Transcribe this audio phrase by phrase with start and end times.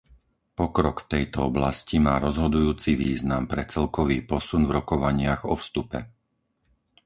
[0.59, 5.99] Pokrok v tejto oblasti má rozhodujúci význam pre celkový posun v rokovaniach o vstupe.